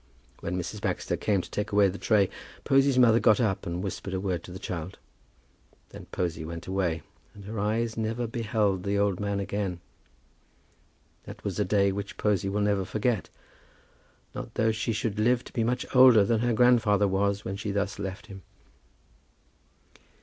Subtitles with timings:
[0.39, 0.81] When Mrs.
[0.81, 2.31] Baxter came to take away the tray,
[2.63, 4.97] Posy's mother got up, and whispered a word to the child.
[5.89, 7.03] Then Posy went away,
[7.35, 9.79] and her eyes never beheld the old man again.
[11.25, 13.29] That was a day which Posy will never forget,
[14.33, 17.69] not though she should live to be much older than her grandfather was when she
[17.69, 18.41] thus left him.